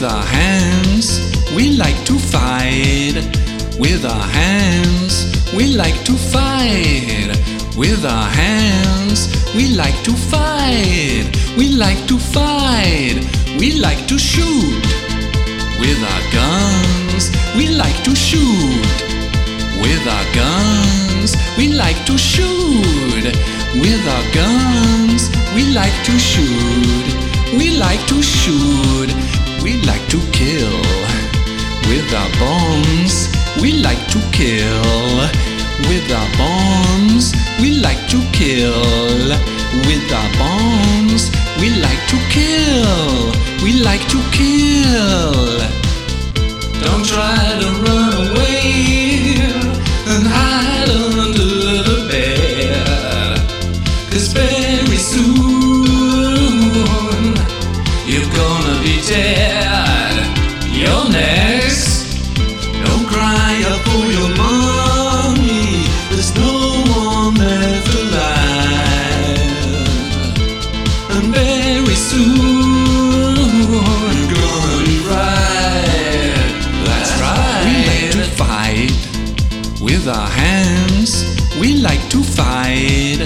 [0.00, 1.20] with our hands.
[1.54, 3.16] We like to fight
[3.78, 5.52] with our hands.
[5.54, 7.36] We like to fight
[7.76, 9.28] with our hands.
[9.54, 11.28] We like to fight.
[11.58, 13.16] We like to fight.
[13.58, 14.84] We like to shoot
[15.78, 17.30] with our guns.
[17.54, 18.96] We like to shoot
[19.82, 21.36] with our guns.
[21.58, 23.36] We like to shoot
[23.82, 25.28] with our guns.
[25.54, 27.20] We like to shoot.
[27.52, 29.39] We like to shoot.
[33.90, 35.18] Like to kill
[35.88, 37.34] with our bombs.
[37.60, 39.32] We like to kill
[39.88, 41.22] with our bombs.
[41.60, 43.32] We like to kill.
[43.64, 45.58] We like to kill.
[46.84, 48.62] Don't try to run away
[50.12, 50.90] and hide
[51.24, 51.50] under
[51.88, 53.38] the bed.
[54.10, 56.34] Cause very soon
[58.10, 60.14] you're gonna be dead.
[60.80, 61.59] You're next.
[80.44, 81.12] Hands.
[81.60, 83.20] We like to fight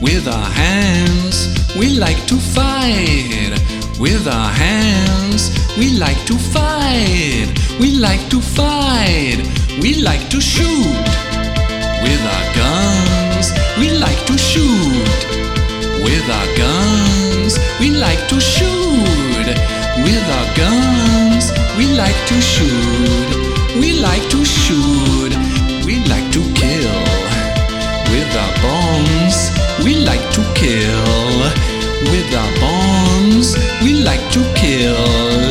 [0.00, 1.36] with our hands.
[1.78, 3.54] We like to fight
[3.98, 5.42] with our hands.
[5.78, 7.48] We like to fight.
[7.80, 9.38] We like to fight.
[9.82, 11.06] We like to shoot
[12.04, 13.46] with our guns.
[13.78, 15.20] We like to shoot
[16.04, 17.52] with our guns.
[17.80, 19.46] We like to shoot
[20.06, 21.44] with our guns.
[21.78, 23.30] We like to shoot.
[23.80, 24.37] We like to
[34.08, 35.50] like to kill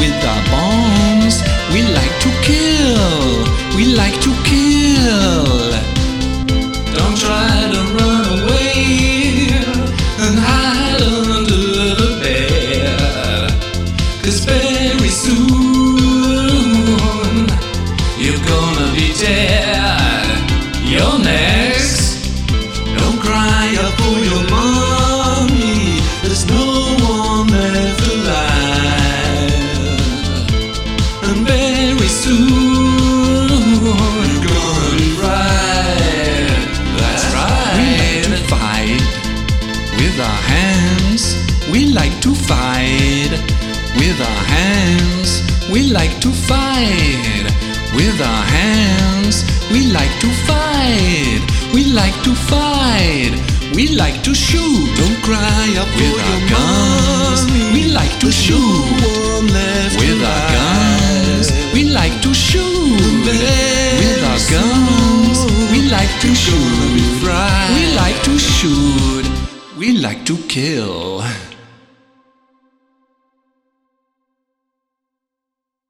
[0.00, 1.36] with our bombs.
[1.72, 3.44] We like to kill.
[3.76, 5.72] We like to kill.
[6.96, 9.50] Don't try to run away
[10.24, 11.02] and hide
[11.36, 11.62] under
[12.02, 13.50] the bed.
[14.22, 15.48] Cause very soon
[18.22, 20.26] you're gonna be dead.
[20.92, 21.67] You're next.
[40.38, 41.36] Our hands.
[41.70, 43.30] We like to fight
[43.96, 45.42] with our hands.
[45.72, 47.46] We like to fight
[47.94, 49.44] with our hands.
[49.72, 51.42] We like to fight.
[51.74, 53.34] We like to fight.
[53.74, 54.86] We like to shoot.
[55.00, 57.40] Don't cry up with our guns.
[57.74, 58.86] We like to shoot
[60.00, 61.46] with our guns.
[61.74, 62.17] We like
[69.78, 71.22] We like to kill.